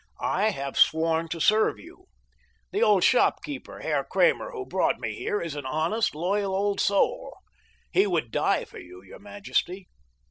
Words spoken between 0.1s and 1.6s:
I have sworn to